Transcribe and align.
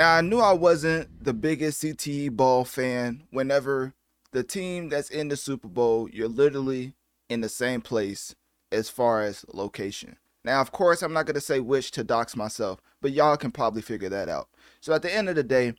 Now, 0.00 0.14
I 0.14 0.22
knew 0.22 0.38
I 0.38 0.54
wasn't 0.54 1.22
the 1.22 1.34
biggest 1.34 1.82
CTE 1.82 2.30
ball 2.30 2.64
fan 2.64 3.24
whenever 3.32 3.92
the 4.32 4.42
team 4.42 4.88
that's 4.88 5.10
in 5.10 5.28
the 5.28 5.36
Super 5.36 5.68
Bowl, 5.68 6.08
you're 6.10 6.26
literally 6.26 6.94
in 7.28 7.42
the 7.42 7.50
same 7.50 7.82
place 7.82 8.34
as 8.72 8.88
far 8.88 9.20
as 9.20 9.44
location. 9.52 10.16
Now, 10.42 10.62
of 10.62 10.72
course, 10.72 11.02
I'm 11.02 11.12
not 11.12 11.26
going 11.26 11.34
to 11.34 11.40
say 11.42 11.60
which 11.60 11.90
to 11.90 12.02
dox 12.02 12.34
myself, 12.34 12.80
but 13.02 13.12
y'all 13.12 13.36
can 13.36 13.50
probably 13.50 13.82
figure 13.82 14.08
that 14.08 14.30
out. 14.30 14.48
So 14.80 14.94
at 14.94 15.02
the 15.02 15.14
end 15.14 15.28
of 15.28 15.34
the 15.34 15.42
day, 15.42 15.74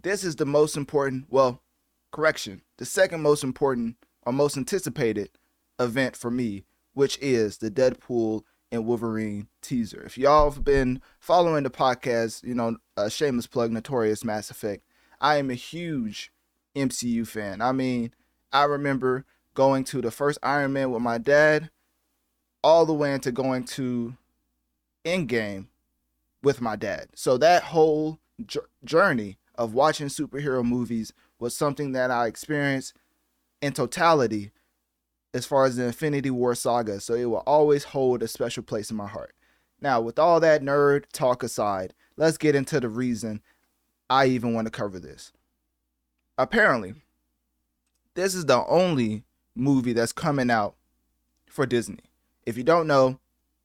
this 0.00 0.22
is 0.22 0.36
the 0.36 0.46
most 0.46 0.76
important, 0.76 1.26
well, 1.28 1.60
correction, 2.12 2.62
the 2.78 2.84
second 2.84 3.20
most 3.20 3.42
important 3.42 3.96
or 4.24 4.32
most 4.32 4.56
anticipated 4.56 5.30
event 5.80 6.14
for 6.14 6.30
me, 6.30 6.66
which 6.94 7.18
is 7.20 7.58
the 7.58 7.72
Deadpool 7.72 8.44
and 8.72 8.86
Wolverine 8.86 9.48
teaser. 9.62 10.02
If 10.04 10.18
y'all 10.18 10.50
have 10.50 10.64
been 10.64 11.00
following 11.18 11.62
the 11.62 11.70
podcast, 11.70 12.42
you 12.44 12.54
know, 12.54 12.76
uh, 12.96 13.08
shameless 13.08 13.46
plug, 13.46 13.70
Notorious 13.70 14.24
Mass 14.24 14.50
Effect, 14.50 14.84
I 15.20 15.36
am 15.36 15.50
a 15.50 15.54
huge 15.54 16.32
MCU 16.74 17.26
fan. 17.26 17.60
I 17.60 17.72
mean, 17.72 18.12
I 18.52 18.64
remember 18.64 19.24
going 19.54 19.84
to 19.84 20.00
the 20.00 20.10
first 20.10 20.38
Iron 20.42 20.72
Man 20.72 20.90
with 20.90 21.02
my 21.02 21.18
dad, 21.18 21.70
all 22.62 22.84
the 22.84 22.94
way 22.94 23.12
into 23.12 23.32
going 23.32 23.64
to 23.64 24.16
Endgame 25.04 25.66
with 26.42 26.60
my 26.60 26.76
dad. 26.76 27.08
So 27.14 27.38
that 27.38 27.64
whole 27.64 28.18
journey 28.84 29.38
of 29.54 29.72
watching 29.72 30.08
superhero 30.08 30.64
movies 30.64 31.12
was 31.38 31.56
something 31.56 31.92
that 31.92 32.10
I 32.10 32.26
experienced 32.26 32.94
in 33.62 33.72
totality 33.72 34.50
as 35.36 35.44
far 35.44 35.66
as 35.66 35.76
the 35.76 35.84
Infinity 35.84 36.30
War 36.30 36.54
saga. 36.54 36.98
So 36.98 37.12
it 37.12 37.26
will 37.26 37.44
always 37.46 37.84
hold 37.84 38.22
a 38.22 38.28
special 38.28 38.62
place 38.62 38.90
in 38.90 38.96
my 38.96 39.06
heart. 39.06 39.34
Now, 39.82 40.00
with 40.00 40.18
all 40.18 40.40
that 40.40 40.62
nerd 40.62 41.04
talk 41.12 41.42
aside, 41.42 41.92
let's 42.16 42.38
get 42.38 42.54
into 42.54 42.80
the 42.80 42.88
reason 42.88 43.42
I 44.08 44.26
even 44.26 44.54
want 44.54 44.66
to 44.66 44.70
cover 44.70 44.98
this. 44.98 45.32
Apparently, 46.38 46.94
this 48.14 48.34
is 48.34 48.46
the 48.46 48.64
only 48.64 49.24
movie 49.54 49.92
that's 49.92 50.12
coming 50.12 50.50
out 50.50 50.76
for 51.50 51.66
Disney. 51.66 51.98
If 52.46 52.56
you 52.56 52.64
don't 52.64 52.86
know, 52.86 53.18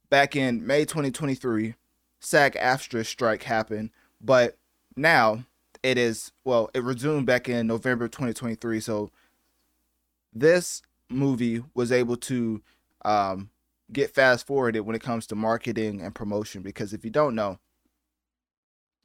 back 0.09 0.35
in 0.35 0.67
May 0.67 0.83
2023, 0.83 1.75
SAG 2.19 2.55
AFTRA 2.55 3.05
strike 3.05 3.43
happened, 3.43 3.91
but 4.19 4.57
now 4.97 5.45
it 5.83 5.97
is 5.97 6.33
well, 6.43 6.69
it 6.73 6.83
resumed 6.83 7.25
back 7.25 7.47
in 7.47 7.65
November 7.67 8.09
2023. 8.09 8.81
So 8.81 9.09
this 10.33 10.81
movie 11.11 11.63
was 11.73 11.91
able 11.91 12.17
to 12.17 12.61
um, 13.03 13.49
get 13.91 14.13
fast 14.13 14.47
forwarded 14.47 14.85
when 14.85 14.95
it 14.95 15.01
comes 15.01 15.27
to 15.27 15.35
marketing 15.35 16.01
and 16.01 16.15
promotion 16.15 16.61
because 16.61 16.93
if 16.93 17.03
you 17.03 17.11
don't 17.11 17.35
know, 17.35 17.59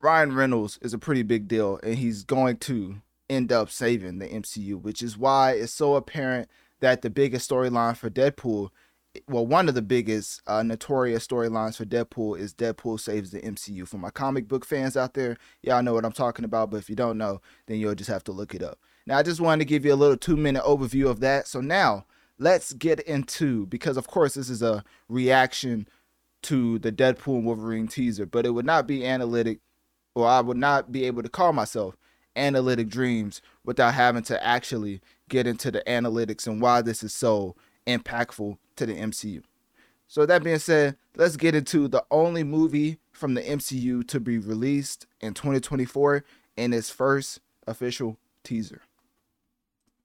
Ryan 0.01 0.35
Reynolds 0.35 0.79
is 0.83 0.95
a 0.95 0.99
pretty 0.99 1.23
big 1.23 1.49
deal 1.49 1.81
and 1.83 1.97
he's 1.97 2.25
going 2.25 2.59
to 2.59 2.97
end 3.29 3.51
up 3.51 3.71
saving 3.71 4.19
the 4.19 4.29
MCU, 4.29 4.81
which 4.81 5.03
is 5.03 5.19
why 5.19 5.53
it's 5.53 5.73
so 5.73 5.97
apparent 5.97 6.49
that 6.81 7.03
the 7.03 7.11
biggest 7.11 7.51
storyline 7.51 7.97
for 7.97 8.11
Deadpool 8.11 8.71
well, 9.29 9.47
one 9.47 9.69
of 9.69 9.75
the 9.75 9.83
biggest 9.83 10.43
uh, 10.47 10.63
notorious 10.63 11.27
storylines 11.27 11.77
for 11.77 11.85
Deadpool 11.85 12.39
is 12.39 12.55
Deadpool 12.55 13.01
saves 13.01 13.31
the 13.31 13.41
MCU. 13.41 13.87
For 13.87 13.99
my 13.99 14.11
comic 14.11 14.49
book 14.49 14.65
fans 14.65 14.97
out 14.97 15.15
there, 15.15 15.37
y'all 15.63 15.83
know 15.83 15.95
what 15.95 16.05
I'm 16.05 16.13
talking 16.13 16.45
about. 16.45 16.71
But 16.71 16.79
if 16.79 16.91
you 16.91 16.97
don't 16.97 17.19
know, 17.19 17.41
then 17.67 17.79
you'll 17.79 17.95
just 17.95 18.11
have 18.11 18.25
to 18.25 18.33
look 18.33 18.55
it 18.55 18.63
up. 18.63 18.79
Now, 19.07 19.19
I 19.19 19.23
just 19.23 19.41
wanted 19.41 19.61
to 19.61 19.69
give 19.69 19.85
you 19.85 19.93
a 19.93 19.97
little 19.97 20.17
two 20.17 20.37
minute 20.37 20.65
overview 20.65 21.09
of 21.09 21.21
that. 21.21 21.47
So 21.47 21.61
now 21.61 22.07
let's 22.39 22.73
get 22.73 23.01
into 23.01 23.67
because 23.67 23.97
of 23.97 24.09
course 24.09 24.35
this 24.35 24.51
is 24.51 24.63
a 24.63 24.85
reaction 25.09 25.89
to 26.43 26.79
the 26.79 26.93
Deadpool 26.93 27.37
and 27.37 27.47
Wolverine 27.47 27.89
teaser, 27.89 28.27
but 28.27 28.47
it 28.47 28.51
would 28.51 28.67
not 28.67 28.87
be 28.87 29.07
analytic, 29.07 29.61
or 30.15 30.27
I 30.27 30.41
would 30.41 30.57
not 30.57 30.93
be 30.93 31.05
able 31.05 31.23
to 31.23 31.29
call 31.29 31.53
myself 31.53 31.97
Analytic 32.37 32.89
Dreamz 32.89 33.41
without 33.65 33.95
having 33.95 34.23
to 34.25 34.45
actually 34.45 35.01
get 35.29 35.47
into 35.47 35.71
the 35.71 35.83
analytics 35.87 36.47
and 36.47 36.61
why 36.61 36.83
this 36.83 37.03
is 37.03 37.13
so 37.13 37.57
impactful 37.87 38.59
to 38.77 38.87
the 38.87 38.95
MCU. 38.95 39.43
So 40.07 40.27
that 40.27 40.45
being 40.45 40.59
said, 40.59 40.97
let's 41.17 41.37
get 41.37 41.55
into 41.55 41.89
the 41.89 42.05
only 42.11 42.45
movie 42.45 42.99
from 43.11 43.35
the 43.35 43.43
MCU 43.43 44.07
to 44.07 44.21
be 44.21 44.39
released 44.39 45.07
in 45.21 45.35
2024 45.35 46.25
in 46.57 46.73
its 46.73 46.91
first 46.91 47.41
official 47.67 48.19
teaser. 48.45 48.83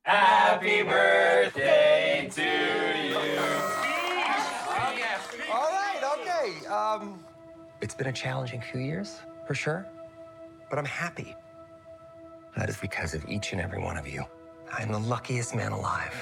Happy 0.03 0.81
birthday 0.81 2.27
to 2.31 2.41
you. 2.41 3.15
All 5.51 5.69
right, 5.69 6.01
okay. 6.19 6.65
Um, 6.65 7.23
it's 7.81 7.93
been 7.93 8.07
a 8.07 8.11
challenging 8.11 8.61
few 8.61 8.81
years, 8.81 9.19
for 9.45 9.53
sure, 9.53 9.85
but 10.71 10.79
I'm 10.79 10.85
happy. 10.85 11.35
That 12.57 12.67
is 12.67 12.77
because 12.77 13.13
of 13.13 13.23
each 13.29 13.51
and 13.51 13.61
every 13.61 13.79
one 13.79 13.95
of 13.95 14.07
you. 14.07 14.25
I'm 14.73 14.91
the 14.91 14.99
luckiest 14.99 15.53
man 15.53 15.71
alive. 15.71 16.15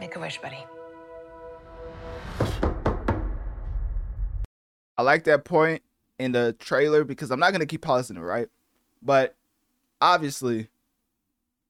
Make 0.00 0.16
a 0.16 0.20
wish, 0.20 0.40
buddy. 0.40 0.64
I 4.96 5.02
like 5.02 5.24
that 5.24 5.44
point 5.44 5.82
in 6.18 6.32
the 6.32 6.54
trailer 6.58 7.04
because 7.04 7.30
I'm 7.30 7.40
not 7.40 7.52
gonna 7.52 7.66
keep 7.66 7.82
pausing 7.82 8.16
it, 8.16 8.20
right? 8.20 8.48
But 9.02 9.36
obviously, 10.00 10.68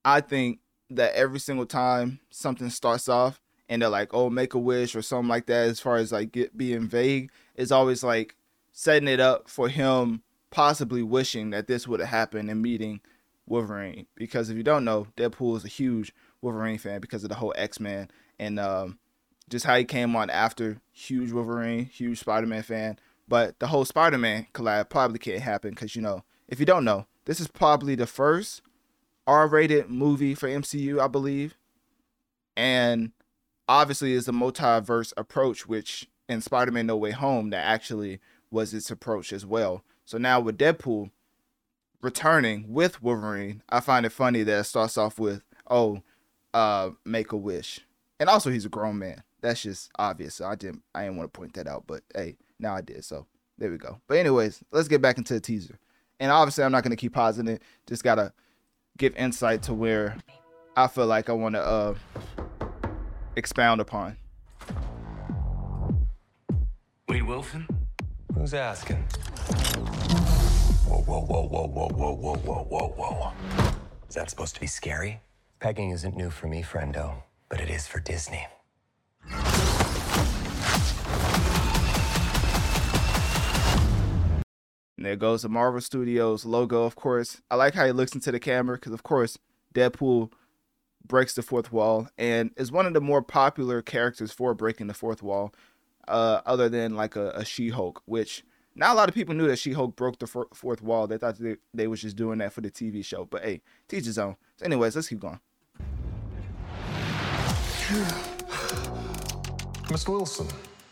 I 0.07 0.21
think 0.21 0.59
that 0.89 1.13
every 1.15 1.37
single 1.37 1.65
time 1.65 2.21
something 2.29 2.69
starts 2.69 3.09
off 3.09 3.41
and 3.67 3.81
they're 3.81 3.89
like, 3.89 4.13
"Oh, 4.13 4.29
make 4.29 4.53
a 4.53 4.59
wish" 4.59 4.95
or 4.95 5.01
something 5.01 5.27
like 5.27 5.47
that, 5.47 5.67
as 5.67 5.81
far 5.81 5.97
as 5.97 6.13
like 6.13 6.31
get, 6.31 6.57
being 6.57 6.87
vague, 6.87 7.29
is 7.55 7.73
always 7.73 8.05
like 8.05 8.37
setting 8.71 9.09
it 9.09 9.19
up 9.19 9.49
for 9.49 9.67
him 9.67 10.23
possibly 10.49 11.03
wishing 11.03 11.49
that 11.49 11.67
this 11.67 11.89
would 11.89 11.99
have 11.99 12.07
happened 12.07 12.49
and 12.49 12.61
meeting 12.61 13.01
Wolverine. 13.45 14.07
Because 14.15 14.49
if 14.49 14.55
you 14.55 14.63
don't 14.63 14.85
know, 14.85 15.07
Deadpool 15.17 15.57
is 15.57 15.65
a 15.65 15.67
huge 15.67 16.13
Wolverine 16.41 16.77
fan 16.77 17.01
because 17.01 17.23
of 17.23 17.29
the 17.29 17.35
whole 17.35 17.53
X 17.57 17.77
Men 17.81 18.09
and 18.39 18.57
um, 18.61 18.99
just 19.49 19.65
how 19.65 19.75
he 19.75 19.83
came 19.83 20.15
on 20.15 20.29
after. 20.29 20.77
Huge 20.93 21.33
Wolverine, 21.33 21.83
huge 21.83 22.19
Spider 22.19 22.47
Man 22.47 22.63
fan. 22.63 22.97
But 23.27 23.59
the 23.59 23.67
whole 23.67 23.83
Spider 23.83 24.17
Man 24.17 24.47
collab 24.53 24.89
probably 24.89 25.19
can't 25.19 25.41
happen 25.41 25.71
because, 25.71 25.97
you 25.97 26.01
know, 26.01 26.23
if 26.47 26.61
you 26.61 26.65
don't 26.65 26.85
know, 26.85 27.07
this 27.25 27.41
is 27.41 27.49
probably 27.49 27.95
the 27.95 28.07
first 28.07 28.61
R 29.27 29.47
rated 29.47 29.89
movie 29.89 30.33
for 30.33 30.47
MCU, 30.47 30.99
I 30.99 31.07
believe. 31.07 31.55
And 32.55 33.11
obviously, 33.67 34.13
is 34.13 34.27
a 34.27 34.31
multiverse 34.31 35.13
approach, 35.17 35.67
which 35.67 36.09
in 36.27 36.41
Spider 36.41 36.71
Man 36.71 36.87
No 36.87 36.97
Way 36.97 37.11
Home, 37.11 37.49
that 37.51 37.65
actually 37.65 38.19
was 38.49 38.73
its 38.73 38.89
approach 38.89 39.31
as 39.33 39.45
well. 39.45 39.83
So 40.05 40.17
now 40.17 40.39
with 40.39 40.57
Deadpool 40.57 41.11
returning 42.01 42.73
with 42.73 43.03
Wolverine, 43.03 43.61
I 43.69 43.81
find 43.81 44.05
it 44.05 44.11
funny 44.11 44.43
that 44.43 44.59
it 44.59 44.63
starts 44.63 44.97
off 44.97 45.19
with, 45.19 45.43
oh, 45.69 46.01
uh, 46.53 46.91
make 47.05 47.31
a 47.31 47.37
wish. 47.37 47.81
And 48.19 48.29
also 48.29 48.49
he's 48.49 48.65
a 48.65 48.69
grown 48.69 48.97
man. 48.97 49.23
That's 49.41 49.61
just 49.61 49.91
obvious. 49.99 50.35
So 50.35 50.45
I 50.45 50.55
didn't 50.55 50.81
I 50.95 51.03
didn't 51.03 51.17
want 51.17 51.33
to 51.33 51.37
point 51.37 51.53
that 51.53 51.67
out, 51.67 51.83
but 51.85 52.01
hey, 52.15 52.37
now 52.59 52.75
I 52.75 52.81
did. 52.81 53.03
So 53.05 53.27
there 53.57 53.69
we 53.69 53.77
go. 53.77 53.99
But 54.07 54.17
anyways, 54.17 54.63
let's 54.71 54.87
get 54.87 55.01
back 55.01 55.17
into 55.17 55.33
the 55.33 55.39
teaser. 55.39 55.77
And 56.19 56.31
obviously 56.31 56.63
I'm 56.63 56.71
not 56.71 56.83
gonna 56.83 56.95
keep 56.95 57.13
pausing 57.13 57.47
it. 57.47 57.61
Just 57.85 58.03
gotta 58.03 58.33
give 58.97 59.15
insight 59.15 59.63
to 59.63 59.73
where 59.73 60.17
I 60.75 60.87
feel 60.87 61.05
like 61.07 61.29
I 61.29 61.33
wanna 61.33 61.59
uh 61.59 61.95
expound 63.35 63.81
upon. 63.81 64.17
Wade 67.07 67.23
Wilson? 67.23 67.67
Who's 68.33 68.53
asking? 68.53 68.97
Whoa, 70.87 71.01
whoa, 71.01 71.21
whoa, 71.21 71.47
whoa, 71.47 71.67
whoa, 71.67 71.87
whoa, 71.87 72.15
whoa, 72.15 72.35
whoa, 72.35 72.63
whoa, 72.63 73.13
whoa. 73.13 73.73
Is 74.09 74.15
that 74.15 74.29
supposed 74.29 74.55
to 74.55 74.61
be 74.61 74.67
scary? 74.67 75.21
Pegging 75.59 75.91
isn't 75.91 76.15
new 76.15 76.29
for 76.29 76.47
me, 76.47 76.63
friendo, 76.63 77.15
but 77.49 77.59
it 77.59 77.69
is 77.69 77.87
for 77.87 77.99
Disney. 77.99 78.47
There 85.07 85.15
goes 85.15 85.43
the 85.43 85.47
Marvel 85.47 85.79
Studios 85.79 86.43
logo, 86.43 86.83
of 86.83 86.97
course. 86.97 87.41
I 87.49 87.55
like 87.55 87.73
how 87.73 87.85
he 87.85 87.93
looks 87.93 88.13
into 88.13 88.29
the 88.29 88.41
camera 88.41 88.75
because, 88.75 88.91
of 88.91 89.03
course, 89.03 89.37
Deadpool 89.73 90.33
breaks 91.05 91.33
the 91.33 91.41
fourth 91.41 91.71
wall 91.71 92.09
and 92.17 92.51
is 92.57 92.73
one 92.73 92.85
of 92.85 92.93
the 92.93 92.99
more 92.99 93.21
popular 93.21 93.81
characters 93.81 94.33
for 94.33 94.53
breaking 94.53 94.87
the 94.87 94.93
fourth 94.93 95.23
wall, 95.23 95.53
uh, 96.09 96.41
other 96.45 96.67
than 96.67 96.97
like 96.97 97.15
a, 97.15 97.29
a 97.29 97.45
She 97.45 97.69
Hulk, 97.69 98.01
which 98.03 98.43
not 98.75 98.91
a 98.91 98.95
lot 98.95 99.07
of 99.07 99.15
people 99.15 99.33
knew 99.33 99.47
that 99.47 99.59
She 99.59 99.71
Hulk 99.71 99.95
broke 99.95 100.19
the 100.19 100.27
fourth 100.27 100.81
wall. 100.81 101.07
They 101.07 101.17
thought 101.17 101.37
they, 101.39 101.55
they 101.73 101.87
was 101.87 102.01
just 102.01 102.17
doing 102.17 102.39
that 102.39 102.51
for 102.51 102.59
the 102.59 102.69
TV 102.69 103.05
show. 103.05 103.23
But 103.23 103.45
hey, 103.45 103.61
teach 103.87 104.05
own. 104.17 104.35
So 104.57 104.65
anyways, 104.65 104.93
let's 104.93 105.07
keep 105.07 105.21
going. 105.21 105.39
Mr. 109.87 110.09
Wilson, 110.09 110.47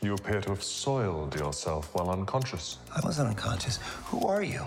you 0.05 0.13
appear 0.13 0.39
to 0.39 0.49
have 0.49 0.63
soiled 0.63 1.35
yourself 1.35 1.93
while 1.93 2.11
unconscious. 2.11 2.77
I 2.95 2.99
wasn't 3.03 3.29
unconscious. 3.29 3.79
Who 4.05 4.27
are 4.27 4.43
you? 4.43 4.59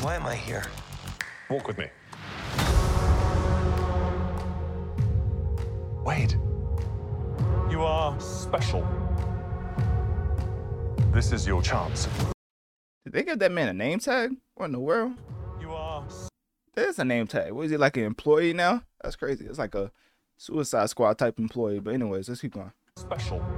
Why 0.00 0.14
am 0.14 0.24
I 0.24 0.36
here? 0.36 0.64
Walk 1.50 1.66
with 1.66 1.76
me. 1.76 1.86
Wait. 6.04 6.36
You 7.68 7.82
are 7.82 8.18
special. 8.20 8.86
This 11.12 11.32
is 11.32 11.46
your 11.46 11.60
chance. 11.62 12.08
Did 13.04 13.12
they 13.12 13.24
give 13.24 13.40
that 13.40 13.50
man 13.50 13.68
a 13.68 13.72
name 13.72 13.98
tag? 13.98 14.36
What 14.54 14.66
in 14.66 14.72
the 14.72 14.80
world? 14.80 15.14
You 15.60 15.72
are 15.72 16.04
There's 16.74 16.98
a 16.98 17.04
name 17.04 17.26
tag. 17.26 17.52
What 17.52 17.64
is 17.64 17.70
he 17.72 17.76
like 17.76 17.96
an 17.96 18.04
employee 18.04 18.52
now? 18.52 18.82
That's 19.02 19.16
crazy. 19.16 19.46
It's 19.46 19.58
like 19.58 19.74
a 19.74 19.90
Suicide 20.36 20.90
Squad 20.90 21.18
type 21.18 21.38
employee. 21.38 21.80
But 21.80 21.94
anyways, 21.94 22.28
let's 22.28 22.40
keep 22.40 22.52
going. 22.54 22.72
special. 22.98 23.55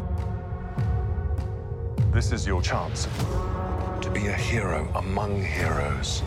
This 2.19 2.33
is 2.33 2.49
your 2.49 2.61
chance. 2.61 3.07
To 4.01 4.11
be 4.13 4.27
a 4.27 4.33
hero 4.33 4.91
among 4.97 5.41
heroes. 5.41 6.25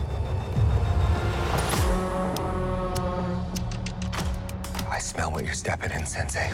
I 4.88 4.98
smell 4.98 5.30
what 5.30 5.44
you're 5.44 5.52
stepping 5.52 5.90
in, 5.90 6.06
Sensei. 6.06 6.50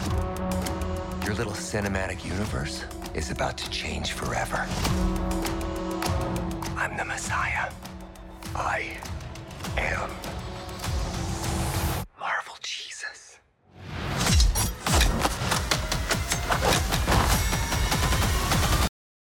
Your 1.23 1.35
little 1.35 1.53
cinematic 1.53 2.25
universe 2.25 2.83
is 3.13 3.31
about 3.31 3.57
to 3.59 3.69
change 3.69 4.11
forever. 4.11 4.67
I'm 6.75 6.97
the 6.97 7.05
Messiah. 7.05 7.71
I 8.53 8.97
am 9.77 10.09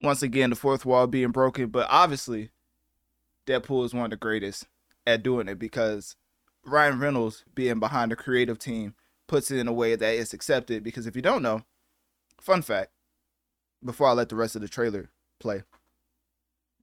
Once 0.03 0.23
again, 0.23 0.51
the 0.51 0.57
fourth 0.57 0.85
wall 0.85 1.07
being 1.07 1.31
broken, 1.31 1.67
but 1.69 1.87
obviously, 1.91 2.51
Deadpool 3.47 3.85
is 3.85 3.95
one 3.95 4.05
of 4.05 4.11
the 4.11 4.17
greatest 4.17 4.67
at 5.07 5.23
doing 5.23 5.49
it 5.49 5.59
because 5.59 6.17
Ryan 6.65 7.01
Reynolds 7.01 7.45
being 7.55 7.81
behind 7.81 8.13
the 8.13 8.17
creative 8.17 8.59
team 8.59 8.95
puts 9.27 9.51
it 9.51 9.59
in 9.59 9.67
a 9.69 9.73
way 9.73 9.97
that 9.97 10.15
is 10.15 10.33
accepted. 10.33 10.85
Because 10.85 11.07
if 11.07 11.17
you 11.17 11.23
don't 11.23 11.43
know, 11.43 11.63
fun 12.41 12.63
fact, 12.63 12.91
before 13.85 14.09
I 14.09 14.13
let 14.13 14.29
the 14.29 14.37
rest 14.37 14.55
of 14.55 14.63
the 14.63 14.69
trailer 14.69 15.11
play, 15.41 15.63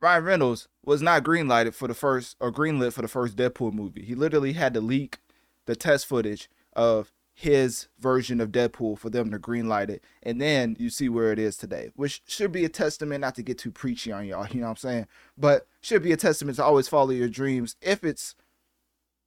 Ryan 0.02 0.24
Reynolds 0.24 0.68
was 0.84 1.02
not 1.02 1.24
greenlighted 1.24 1.74
for 1.74 1.88
the 1.88 1.94
first 1.94 2.36
or 2.40 2.52
greenlit 2.52 2.94
for 2.94 3.02
the 3.02 3.08
first 3.08 3.36
Deadpool 3.36 3.74
movie. 3.74 4.04
He 4.04 4.16
literally 4.16 4.54
had 4.54 4.74
to 4.74 4.82
leak 4.82 5.20
the 5.66 5.76
test 5.76 6.06
footage 6.06 6.50
of 6.74 7.12
his 7.38 7.90
version 8.00 8.40
of 8.40 8.50
Deadpool 8.50 8.98
for 8.98 9.10
them 9.10 9.30
to 9.30 9.38
greenlight 9.38 9.90
it. 9.90 10.02
And 10.24 10.42
then 10.42 10.78
you 10.80 10.90
see 10.90 11.10
where 11.10 11.34
it 11.34 11.38
is 11.38 11.58
today, 11.58 11.92
which 11.94 12.22
should 12.26 12.54
be 12.54 12.64
a 12.64 12.70
testament, 12.70 13.20
not 13.20 13.36
to 13.36 13.44
get 13.44 13.58
too 13.58 13.72
preachy 13.72 14.10
on 14.10 14.26
y'all, 14.26 14.48
you 14.52 14.62
know 14.62 14.68
what 14.68 14.72
I'm 14.72 14.78
saying? 14.78 15.08
But 15.38 15.68
should 15.82 16.02
be 16.02 16.14
a 16.14 16.18
testament 16.18 16.56
to 16.56 16.64
always 16.64 16.88
follow 16.88 17.12
your 17.12 17.28
dreams 17.28 17.76
if 17.82 18.06
it's 18.06 18.36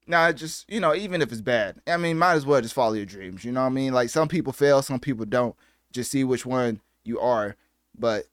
now 0.07 0.33
just, 0.33 0.69
you 0.71 0.81
know, 0.81 0.95
even 0.95 1.21
if 1.21 1.31
it's 1.31 1.43
bad. 1.43 1.83
I 1.87 1.99
mean, 1.99 2.19
might 2.19 2.33
as 2.33 2.47
well 2.47 2.63
just 2.63 2.73
follow 2.73 2.95
your 2.95 3.05
dreams, 3.05 3.45
you 3.45 3.53
know 3.53 3.61
what 3.61 3.67
I 3.67 3.71
mean? 3.71 3.93
Like 3.93 4.09
some 4.09 4.27
people 4.27 4.55
fail, 4.55 4.81
some 4.81 5.01
people 5.01 5.27
don't. 5.27 5.55
Just 5.93 6.11
see 6.11 6.25
which 6.25 6.47
one 6.47 6.81
you 7.05 7.21
are. 7.21 7.57
But 7.97 8.25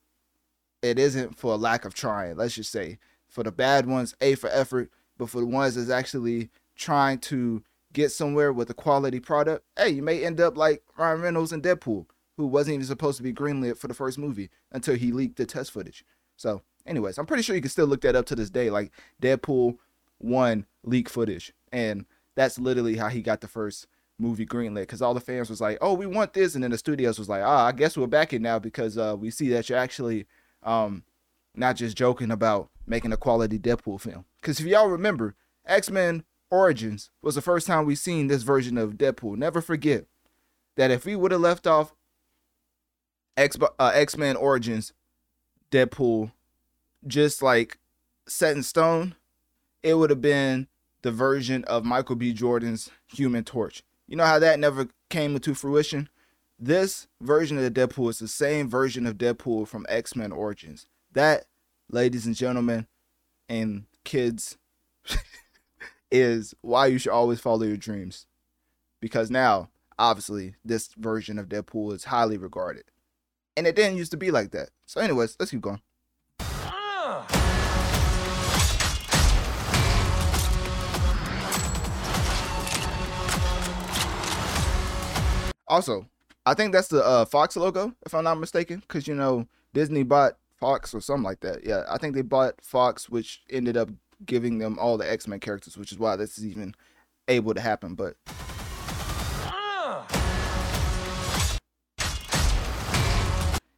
it 0.82 0.98
isn't 0.98 1.38
for 1.38 1.54
a 1.54 1.58
lack 1.58 1.84
of 1.84 1.94
trying, 1.94 2.38
let's 2.38 2.56
just 2.56 2.72
say. 2.72 2.98
For 3.28 3.44
the 3.44 3.52
bad 3.52 3.88
ones, 3.88 4.16
A 4.22 4.36
for 4.36 4.50
effort, 4.52 4.90
but 5.18 5.30
for 5.30 5.42
the 5.42 5.46
ones 5.46 5.76
that's 5.76 5.90
actually 5.90 6.50
trying 6.78 7.20
to 7.20 7.62
get 7.96 8.12
somewhere 8.12 8.54
with 8.54 8.70
a 8.70 8.74
quality 8.76 9.20
product, 9.20 9.66
hey, 9.78 9.90
you 9.90 10.04
may 10.04 10.24
end 10.24 10.40
up 10.40 10.56
like 10.58 10.84
Ryan 10.98 11.22
Reynolds 11.22 11.52
and 11.52 11.64
Deadpool, 11.64 12.06
who 12.38 12.46
wasn't 12.46 12.76
even 12.76 12.86
supposed 12.86 13.18
to 13.18 13.24
be 13.24 13.34
greenlit 13.34 13.78
for 13.78 13.88
the 13.88 13.94
first 13.94 14.20
movie 14.20 14.50
until 14.72 14.96
he 14.96 15.12
leaked 15.12 15.38
the 15.38 15.46
test 15.46 15.72
footage. 15.72 16.06
So, 16.36 16.62
anyways, 16.86 17.18
I'm 17.18 17.26
pretty 17.26 17.42
sure 17.42 17.56
you 17.56 17.62
can 17.62 17.72
still 17.72 17.88
look 17.88 18.02
that 18.02 18.16
up 18.16 18.26
to 18.28 18.36
this 18.36 18.50
day, 18.50 18.70
like 18.70 18.92
Deadpool 19.22 19.78
1 20.20 20.66
leak 20.84 21.10
footage. 21.10 21.54
And 21.72 22.06
that's 22.36 22.60
literally 22.60 22.98
how 22.98 23.08
he 23.08 23.22
got 23.22 23.42
the 23.42 23.48
first 23.48 23.88
movie 24.20 24.46
greenlit 24.46 24.82
because 24.82 25.02
all 25.02 25.14
the 25.14 25.20
fans 25.20 25.50
was 25.50 25.62
like, 25.62 25.78
oh, 25.82 25.94
we 25.94 26.06
want 26.06 26.34
this. 26.34 26.54
And 26.54 26.64
then 26.64 26.72
the 26.72 26.78
studios 26.78 27.18
was 27.18 27.30
like, 27.30 27.44
ah, 27.44 27.68
I 27.68 27.72
guess 27.72 27.98
we're 27.98 28.08
back 28.08 28.34
in 28.34 28.42
now 28.42 28.60
because 28.60 28.98
uh, 28.98 29.16
we 29.18 29.32
see 29.32 29.50
that 29.50 29.70
you're 29.70 29.80
actually 29.80 30.26
um, 30.64 31.04
not 31.56 31.78
just 31.78 31.98
joking 31.98 32.32
about 32.32 32.70
making 32.86 33.14
a 33.14 33.18
quality 33.18 33.58
Deadpool 33.58 34.02
film. 34.02 34.26
Because 34.42 34.60
if 34.60 34.66
y'all 34.66 34.90
remember, 34.90 35.36
X 35.66 35.90
Men 35.90 36.24
Origins 36.50 37.10
was 37.22 37.36
the 37.36 37.42
first 37.42 37.68
time 37.68 37.86
we've 37.86 37.98
seen 37.98 38.28
this 38.28 38.44
version 38.44 38.78
of 38.78 38.94
Deadpool. 38.94 39.38
Never 39.38 39.62
forget 39.62 40.06
that 40.76 40.92
if 40.92 41.06
we 41.06 41.16
would 41.16 41.32
have 41.32 41.42
left 41.42 41.68
off 41.68 41.94
X 43.38 43.58
uh, 43.80 43.92
X 43.94 44.18
Men 44.18 44.36
Origins 44.36 44.94
Deadpool 45.72 46.32
just 47.06 47.42
like 47.42 47.78
set 48.28 48.56
in 48.56 48.64
stone, 48.64 49.16
it 49.84 49.96
would 49.96 50.10
have 50.10 50.22
been 50.22 50.68
the 51.02 51.12
version 51.12 51.64
of 51.66 51.86
Michael 51.86 52.16
B. 52.16 52.34
Jordan's 52.34 52.90
Human 53.14 53.44
Torch. 53.44 53.84
You 54.08 54.16
know 54.16 54.26
how 54.26 54.40
that 54.40 54.60
never 54.60 54.88
came 55.10 55.36
into 55.36 55.54
fruition? 55.54 56.10
This 56.58 57.08
version 57.22 57.58
of 57.58 57.64
the 57.64 57.72
Deadpool 57.72 58.10
is 58.10 58.20
the 58.20 58.28
same 58.28 58.70
version 58.70 59.06
of 59.06 59.18
Deadpool 59.18 59.68
from 59.68 59.86
X 59.90 60.16
Men 60.16 60.32
Origins. 60.32 60.88
That, 61.14 61.46
ladies 61.90 62.26
and 62.26 62.36
gentlemen, 62.36 62.88
and 63.50 63.86
kids, 64.04 64.58
is 66.12 66.54
why 66.62 66.88
you 66.88 66.98
should 66.98 67.12
always 67.12 67.40
follow 67.40 67.64
your 67.64 67.78
dreams. 67.78 68.28
Because 69.02 69.30
now, 69.30 69.70
obviously, 70.00 70.56
this 70.64 70.90
version 70.98 71.38
of 71.38 71.50
Deadpool 71.50 71.94
is 71.94 72.06
highly 72.06 72.38
regarded. 72.38 72.86
And 73.58 73.68
it 73.68 73.76
didn't 73.76 73.98
used 73.98 74.12
to 74.12 74.18
be 74.18 74.32
like 74.32 74.52
that. 74.52 74.70
So, 74.86 75.02
anyways, 75.02 75.38
let's 75.40 75.52
keep 75.52 75.62
going. 75.62 75.82
Also, 85.68 86.08
I 86.46 86.54
think 86.54 86.74
that's 86.74 86.90
the 86.90 87.04
uh, 87.04 87.26
Fox 87.26 87.58
logo, 87.58 87.94
if 88.06 88.14
I'm 88.14 88.24
not 88.24 88.40
mistaken, 88.40 88.82
because 88.82 89.08
you 89.08 89.16
know 89.16 89.48
Disney 89.74 90.04
bought 90.04 90.38
Fox 90.60 90.94
or 90.94 91.02
something 91.02 91.24
like 91.24 91.40
that. 91.42 91.66
Yeah, 91.66 91.84
I 91.90 91.98
think 91.98 92.14
they 92.16 92.22
bought 92.22 92.62
Fox, 92.62 93.10
which 93.10 93.42
ended 93.50 93.76
up 93.76 93.90
giving 94.26 94.60
them 94.60 94.78
all 94.80 94.98
the 94.98 95.10
X 95.10 95.28
Men 95.28 95.40
characters, 95.40 95.78
which 95.78 95.92
is 95.92 96.00
why 96.00 96.16
this 96.16 96.38
is 96.38 96.46
even 96.46 96.76
able 97.28 97.54
to 97.54 97.62
happen. 97.62 97.96
But 97.96 98.16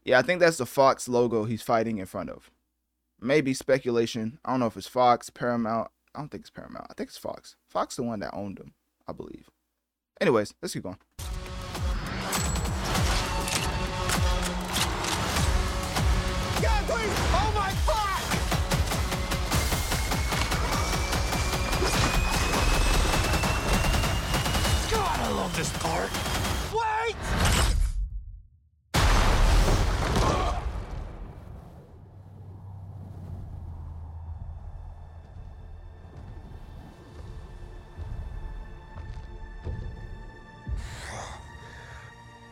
yeah, 0.03 0.19
I 0.19 0.21
think 0.21 0.39
that's 0.39 0.57
the 0.57 0.65
Fox 0.65 1.07
logo 1.07 1.45
he's 1.45 1.61
fighting 1.61 1.97
in 1.97 2.05
front 2.05 2.29
of. 2.29 2.51
Maybe 3.19 3.53
speculation. 3.53 4.39
I 4.45 4.51
don't 4.51 4.59
know 4.59 4.67
if 4.67 4.77
it's 4.77 4.87
Fox, 4.87 5.29
Paramount. 5.29 5.89
I 6.13 6.19
don't 6.19 6.29
think 6.29 6.41
it's 6.41 6.49
Paramount. 6.49 6.87
I 6.89 6.93
think 6.93 7.09
it's 7.09 7.17
Fox. 7.17 7.55
Fox 7.67 7.95
the 7.95 8.03
one 8.03 8.19
that 8.19 8.33
owned 8.33 8.57
them, 8.57 8.73
I 9.07 9.13
believe. 9.13 9.49
Anyways, 10.19 10.53
let's 10.61 10.73
keep 10.73 10.83
going. 10.83 10.97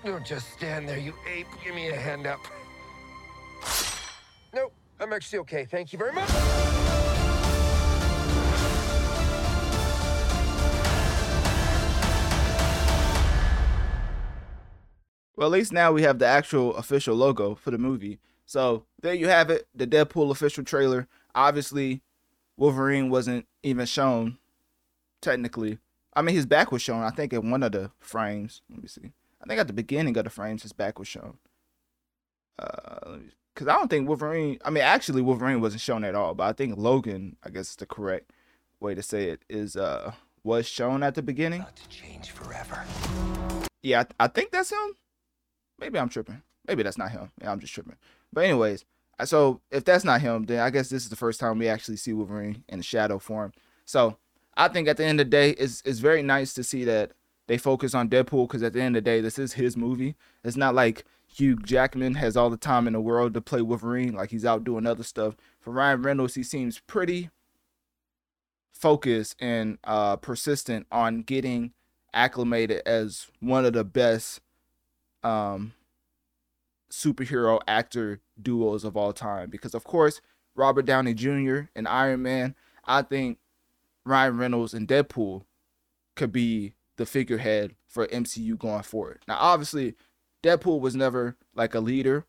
Don't 0.05 0.23
just 0.23 0.53
stand 0.53 0.87
there, 0.87 0.99
you 0.99 1.15
ape. 1.27 1.47
Give 1.63 1.73
me 1.73 1.89
a 1.89 1.95
hand 1.95 2.27
up. 2.27 2.39
Nope, 4.53 4.71
I'm 4.99 5.11
actually 5.11 5.39
okay. 5.39 5.65
Thank 5.65 5.91
you 5.91 5.97
very 5.97 6.11
much. 6.11 6.29
Well, 15.35 15.47
at 15.47 15.51
least 15.51 15.73
now 15.73 15.91
we 15.91 16.03
have 16.03 16.19
the 16.19 16.27
actual 16.27 16.75
official 16.75 17.15
logo 17.15 17.55
for 17.55 17.71
the 17.71 17.79
movie. 17.79 18.19
So 18.45 18.85
there 19.01 19.15
you 19.15 19.27
have 19.27 19.49
it, 19.49 19.67
the 19.73 19.87
Deadpool 19.87 20.29
official 20.29 20.63
trailer. 20.63 21.07
Obviously, 21.33 22.03
Wolverine 22.57 23.09
wasn't 23.09 23.47
even 23.63 23.87
shown, 23.87 24.37
technically. 25.19 25.79
I 26.13 26.21
mean, 26.21 26.35
his 26.35 26.45
back 26.45 26.71
was 26.71 26.83
shown, 26.83 27.01
I 27.01 27.09
think, 27.09 27.33
in 27.33 27.49
one 27.49 27.63
of 27.63 27.71
the 27.71 27.89
frames. 27.99 28.61
Let 28.69 28.83
me 28.83 28.87
see. 28.87 29.11
I 29.45 29.47
think 29.47 29.59
at 29.59 29.67
the 29.67 29.73
beginning 29.73 30.17
of 30.17 30.23
the 30.23 30.29
frames, 30.31 30.63
his 30.63 30.73
back 30.73 30.97
was 30.97 31.07
shown. 31.07 31.37
Uh, 32.57 33.17
because 33.53 33.67
I 33.67 33.73
don't 33.73 33.89
think 33.89 34.07
Wolverine, 34.07 34.59
I 34.65 34.69
mean, 34.69 34.83
actually, 34.83 35.21
Wolverine 35.21 35.61
wasn't 35.61 35.81
shown 35.81 36.03
at 36.03 36.15
all, 36.15 36.33
but 36.33 36.43
I 36.43 36.53
think 36.53 36.77
Logan, 36.77 37.37
I 37.41 37.49
guess 37.49 37.69
is 37.69 37.75
the 37.77 37.85
correct 37.85 38.31
way 38.81 38.95
to 38.95 39.01
say 39.01 39.29
it, 39.29 39.45
is, 39.49 39.77
uh, 39.77 40.11
was 40.43 40.67
shown 40.67 41.03
at 41.03 41.15
the 41.15 41.21
beginning. 41.21 41.61
About 41.61 41.75
to 41.77 41.87
change 41.87 42.31
forever. 42.31 42.83
Yeah, 43.81 44.03
I, 44.19 44.25
I 44.25 44.27
think 44.27 44.51
that's 44.51 44.71
him. 44.71 44.97
Maybe 45.79 45.97
I'm 45.97 46.09
tripping. 46.09 46.41
Maybe 46.67 46.83
that's 46.83 46.97
not 46.97 47.11
him. 47.11 47.31
Yeah, 47.41 47.51
I'm 47.51 47.59
just 47.59 47.73
tripping. 47.73 47.95
But 48.33 48.45
anyways, 48.45 48.83
uh, 49.19 49.25
so 49.25 49.61
if 49.71 49.85
that's 49.85 50.03
not 50.03 50.21
him, 50.21 50.43
then 50.45 50.59
I 50.59 50.69
guess 50.69 50.89
this 50.89 51.03
is 51.03 51.09
the 51.09 51.15
first 51.15 51.39
time 51.39 51.59
we 51.59 51.69
actually 51.69 51.97
see 51.97 52.13
Wolverine 52.13 52.63
in 52.67 52.79
the 52.79 52.83
shadow 52.83 53.19
form. 53.19 53.53
So 53.85 54.17
I 54.57 54.67
think 54.67 54.87
at 54.87 54.97
the 54.97 55.05
end 55.05 55.21
of 55.21 55.27
the 55.27 55.29
day, 55.29 55.51
it's 55.51 55.81
it's 55.85 55.99
very 55.99 56.23
nice 56.23 56.53
to 56.55 56.63
see 56.63 56.83
that 56.85 57.11
they 57.47 57.57
focus 57.57 57.93
on 57.93 58.09
Deadpool 58.09 58.47
because 58.47 58.63
at 58.63 58.73
the 58.73 58.81
end 58.81 58.95
of 58.95 59.03
the 59.03 59.09
day, 59.09 59.21
this 59.21 59.37
is 59.37 59.53
his 59.53 59.77
movie. 59.77 60.15
It's 60.43 60.57
not 60.57 60.73
like 60.73 61.05
Hugh 61.27 61.55
Jackman 61.57 62.15
has 62.15 62.35
all 62.35 62.49
the 62.49 62.57
time 62.57 62.87
in 62.87 62.93
the 62.93 63.01
world 63.01 63.33
to 63.33 63.41
play 63.41 63.61
Wolverine, 63.61 64.13
like 64.13 64.31
he's 64.31 64.45
out 64.45 64.63
doing 64.63 64.87
other 64.87 65.03
stuff. 65.03 65.35
For 65.59 65.71
Ryan 65.71 66.01
Reynolds, 66.01 66.35
he 66.35 66.43
seems 66.43 66.79
pretty 66.79 67.29
focused 68.71 69.35
and 69.39 69.77
uh, 69.83 70.15
persistent 70.17 70.87
on 70.91 71.21
getting 71.21 71.73
acclimated 72.13 72.81
as 72.85 73.27
one 73.39 73.65
of 73.65 73.73
the 73.73 73.83
best 73.83 74.41
um, 75.23 75.73
superhero 76.91 77.59
actor 77.67 78.21
duos 78.41 78.83
of 78.83 78.97
all 78.97 79.13
time. 79.13 79.49
Because 79.49 79.75
of 79.75 79.83
course, 79.83 80.21
Robert 80.55 80.85
Downey 80.85 81.13
Jr. 81.13 81.61
and 81.75 81.87
Iron 81.87 82.21
Man, 82.21 82.55
I 82.85 83.01
think 83.01 83.37
Ryan 84.05 84.37
Reynolds 84.37 84.73
and 84.73 84.87
Deadpool 84.87 85.43
could 86.15 86.31
be 86.31 86.75
the 86.97 87.05
figurehead 87.05 87.75
for 87.87 88.07
MCU 88.07 88.57
going 88.57 88.83
forward. 88.83 89.23
Now, 89.27 89.37
obviously, 89.39 89.95
Deadpool 90.43 90.79
was 90.79 90.95
never 90.95 91.35
like 91.55 91.73
a 91.73 91.79
leader 91.79 92.25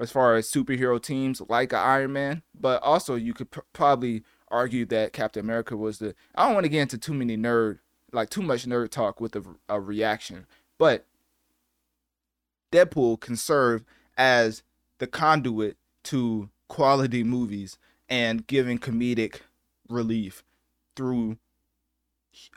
as 0.00 0.10
far 0.10 0.34
as 0.34 0.50
superhero 0.50 1.00
teams 1.00 1.40
like 1.48 1.72
Iron 1.72 2.12
Man, 2.12 2.42
but 2.58 2.82
also 2.82 3.14
you 3.14 3.34
could 3.34 3.50
pr- 3.50 3.60
probably 3.72 4.22
argue 4.48 4.84
that 4.86 5.12
Captain 5.12 5.44
America 5.44 5.76
was 5.76 5.98
the. 5.98 6.14
I 6.34 6.46
don't 6.46 6.54
want 6.54 6.64
to 6.64 6.70
get 6.70 6.82
into 6.82 6.98
too 6.98 7.14
many 7.14 7.36
nerd, 7.36 7.78
like 8.12 8.30
too 8.30 8.42
much 8.42 8.66
nerd 8.66 8.90
talk 8.90 9.20
with 9.20 9.36
a, 9.36 9.44
a 9.68 9.80
reaction, 9.80 10.46
but 10.78 11.06
Deadpool 12.72 13.20
can 13.20 13.36
serve 13.36 13.84
as 14.16 14.62
the 14.98 15.06
conduit 15.06 15.76
to 16.04 16.50
quality 16.68 17.22
movies 17.22 17.78
and 18.08 18.46
giving 18.46 18.78
comedic 18.78 19.40
relief 19.88 20.42
through 20.96 21.38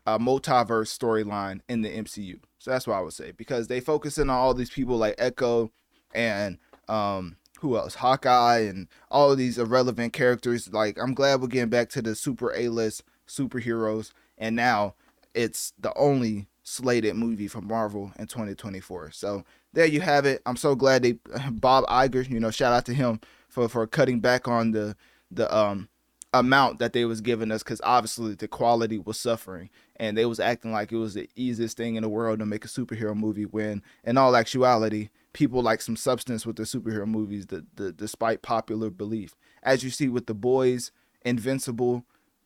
a 0.06 0.20
multiverse 0.20 0.98
storyline 0.98 1.62
in 1.68 1.82
the 1.82 1.90
MCU. 1.90 2.40
So 2.60 2.72
that's 2.72 2.88
what 2.88 2.96
I 2.96 3.02
would 3.02 3.14
say 3.14 3.32
because 3.32 3.68
they 3.68 3.80
focus 3.80 4.18
in 4.18 4.30
on 4.30 4.38
all 4.38 4.54
these 4.54 4.70
people 4.70 4.98
like 4.98 5.16
Echo 5.18 5.72
and 6.14 6.58
um 6.88 7.38
who 7.60 7.76
else? 7.76 7.96
Hawkeye 7.96 8.60
and 8.60 8.88
all 9.10 9.32
of 9.32 9.38
these 9.38 9.58
irrelevant 9.58 10.14
characters. 10.14 10.72
Like 10.72 10.98
I'm 11.02 11.14
glad 11.14 11.42
we're 11.42 11.48
getting 11.48 11.70
back 11.70 11.90
to 11.90 12.02
the 12.02 12.16
super 12.16 12.54
A-list 12.56 13.04
superheroes 13.28 14.12
and 14.38 14.56
now 14.56 14.96
it's 15.34 15.74
the 15.80 15.94
only 15.98 16.48
slated 16.64 17.16
movie 17.16 17.48
from 17.48 17.68
Marvel 17.68 18.12
in 18.20 18.28
2024. 18.28 19.12
So 19.12 19.44
there 19.74 19.86
you 19.86 20.02
have 20.02 20.26
it. 20.26 20.42
I'm 20.46 20.58
so 20.58 20.76
glad 20.76 21.04
they 21.04 21.14
Bob 21.52 21.86
Iger, 21.86 22.30
you 22.30 22.40
know, 22.40 22.52
shout 22.52 22.74
out 22.74 22.86
to 22.86 22.94
him 22.94 23.20
for 23.50 23.68
for 23.70 23.86
cutting 23.88 24.20
back 24.20 24.48
on 24.48 24.72
the 24.72 24.96
the 25.32 25.54
um 25.56 25.90
amount 26.34 26.80
that 26.80 26.94
they 26.94 27.06
was 27.06 27.22
giving 27.22 27.52
us 27.52 27.64
because 27.64 27.82
obviously 27.84 28.36
the 28.36 28.48
quality 28.48 28.98
was 28.98 29.20
suffering 29.20 29.70
and 29.96 30.18
they 30.18 30.26
was 30.26 30.40
acting 30.40 30.72
like 30.72 30.92
it 30.92 30.98
was 30.98 31.14
the 31.14 31.30
easiest 31.36 31.78
thing 31.78 31.96
in 31.96 32.04
the 32.04 32.10
world 32.10 32.40
to 32.40 32.46
make 32.46 32.66
a 32.66 32.68
superhero 32.68 33.16
movie 33.16 33.46
when 33.46 33.82
in 34.04 34.18
all 34.18 34.36
actuality 34.36 35.10
people 35.32 35.62
like 35.62 35.82
some 35.82 35.96
substance 35.96 36.46
with 36.46 36.58
the 36.58 36.64
superhero 36.64 37.08
movies 37.08 37.48
the, 37.48 37.66
the, 37.76 37.92
despite 37.94 38.42
popular 38.42 38.90
belief. 38.90 39.36
As 39.64 39.84
you 39.84 39.90
see 39.90 40.10
with 40.10 40.26
the 40.28 40.34
boys 40.34 40.92
invincible 41.24 42.04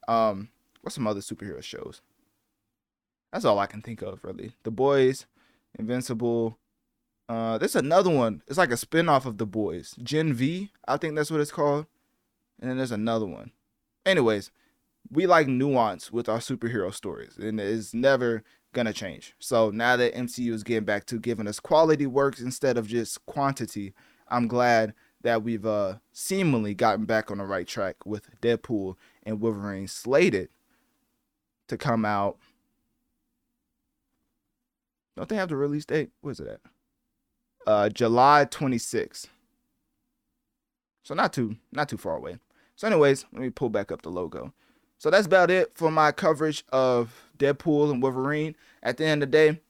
um 0.08 0.50
what's 0.82 0.96
some 0.96 1.08
other 1.08 1.22
superhero 1.22 1.62
shows? 1.64 2.02
That's 3.34 3.46
all 3.46 3.58
i 3.58 3.66
can 3.66 3.82
think 3.82 4.04
of 4.04 4.24
really. 4.24 4.54
The 4.62 4.72
boys 4.72 5.26
invincible 5.80 6.60
uh 7.28 7.58
there's 7.58 7.76
another 7.76 8.12
one. 8.12 8.44
It's 8.48 8.60
like 8.60 8.72
a 8.72 8.78
spin-off 8.78 9.26
of 9.26 9.40
the 9.40 9.48
boys. 9.48 9.96
Gen 10.04 10.34
v 10.34 10.70
i 10.88 10.98
think 10.98 11.16
that's 11.16 11.32
what 11.32 11.42
it's 11.42 11.52
called. 11.52 11.88
And 12.60 12.70
then 12.70 12.78
there's 12.78 12.92
another 12.92 13.26
one 13.26 13.52
anyways, 14.06 14.52
we 15.10 15.26
like 15.26 15.48
nuance 15.48 16.12
with 16.12 16.30
our 16.30 16.40
superhero 16.40 16.94
stories, 16.94 17.38
and 17.38 17.60
it's 17.60 17.94
never 17.94 18.44
gonna 18.74 18.94
change. 18.94 19.36
So 19.40 19.70
now 19.70 19.98
that 19.98 20.14
MCU 20.14 20.54
is 20.54 20.64
getting 20.64 20.86
back 20.86 21.06
to 21.08 21.20
giving 21.20 21.48
us 21.48 21.60
quality 21.60 22.06
works 22.06 22.40
instead 22.40 22.78
of 22.78 22.88
just 22.88 23.26
quantity, 23.26 23.94
I'm 24.30 24.48
glad 24.48 24.94
that 25.22 25.44
we've 25.44 25.66
uh 25.66 25.96
seemingly 26.12 26.74
gotten 26.74 27.06
back 27.06 27.30
on 27.30 27.38
the 27.38 27.46
right 27.46 27.68
track 27.68 28.06
with 28.06 28.30
Deadpool 28.42 28.96
and 29.24 29.42
Wolverine 29.42 29.88
slated 29.88 30.50
to 31.68 31.78
come 31.78 32.06
out. 32.06 32.38
Don't 35.16 35.30
they 35.30 35.36
have 35.36 35.50
the 35.50 35.58
release 35.58 35.86
date? 35.86 36.10
What 36.22 36.32
is 36.32 36.40
it 36.40 36.48
at? 36.48 36.60
Uh 37.68 37.90
July 37.90 38.46
26th. 38.50 39.28
So 41.04 41.14
not 41.14 41.34
too 41.34 41.58
not 41.72 41.90
too 41.90 41.98
far 41.98 42.16
away. 42.16 42.38
So, 42.82 42.88
anyways, 42.88 43.26
let 43.32 43.44
me 43.44 43.52
pull 43.52 43.70
back 43.70 43.92
up 43.92 44.02
the 44.02 44.10
logo. 44.10 44.52
So 44.98 45.12
that's 45.12 45.28
about 45.28 45.52
it 45.52 45.72
for 45.76 45.92
my 45.92 46.12
coverage 46.12 46.64
of 46.72 47.14
Deadpool 47.38 47.92
and 47.92 48.02
Wolverine. 48.02 48.56
At 48.82 48.98
the 48.98 49.06
end 49.06 49.22
of 49.22 49.30
the 49.30 49.38
day, 49.38 49.62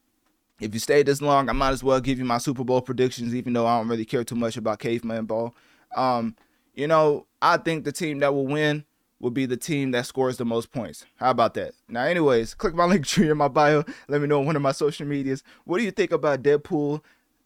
if 0.60 0.72
you 0.72 0.80
stayed 0.80 1.04
this 1.04 1.20
long, 1.20 1.50
I 1.50 1.52
might 1.52 1.72
as 1.72 1.84
well 1.84 2.00
give 2.00 2.18
you 2.18 2.24
my 2.24 2.38
Super 2.38 2.64
Bowl 2.64 2.80
predictions, 2.80 3.34
even 3.34 3.52
though 3.52 3.66
I 3.66 3.76
don't 3.76 3.88
really 3.88 4.06
care 4.06 4.24
too 4.24 4.34
much 4.34 4.56
about 4.56 4.78
caveman 4.78 5.26
ball. 5.26 5.54
Um, 5.94 6.36
you 6.72 6.86
know, 6.86 7.26
I 7.42 7.58
think 7.58 7.84
the 7.84 7.92
team 7.92 8.20
that 8.20 8.32
will 8.32 8.46
win 8.46 8.86
will 9.20 9.30
be 9.30 9.44
the 9.44 9.58
team 9.58 9.90
that 9.90 10.06
scores 10.06 10.38
the 10.38 10.46
most 10.46 10.72
points. 10.72 11.04
How 11.16 11.32
about 11.32 11.52
that? 11.52 11.74
Now, 11.90 12.04
anyways, 12.04 12.54
click 12.54 12.74
my 12.74 12.86
link 12.86 13.06
tree 13.06 13.28
in 13.28 13.36
my 13.36 13.48
bio. 13.48 13.84
Let 14.08 14.22
me 14.22 14.26
know 14.26 14.40
on 14.40 14.46
one 14.46 14.56
of 14.56 14.62
my 14.62 14.72
social 14.72 15.06
medias. 15.06 15.44
What 15.66 15.76
do 15.76 15.84
you 15.84 15.90
think 15.90 16.12
about 16.12 16.42
Deadpool 16.42 17.02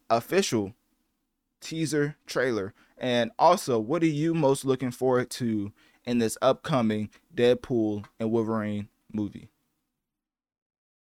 official 0.09 0.75
teaser 1.59 2.15
trailer? 2.25 2.73
And 2.97 3.31
also, 3.37 3.79
what 3.79 4.03
are 4.03 4.07
you 4.07 4.33
most 4.33 4.65
looking 4.65 4.91
forward 4.91 5.29
to 5.31 5.71
in 6.05 6.17
this 6.17 6.37
upcoming 6.41 7.09
Deadpool 7.35 8.05
and 8.19 8.31
Wolverine 8.31 8.89
movie? 9.13 9.49